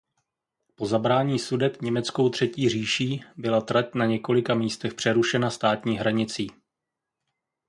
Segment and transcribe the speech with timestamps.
[0.75, 6.51] Po zabrání Sudet německou Třetí říší byla trať na několika místech přerušena státní hranicí.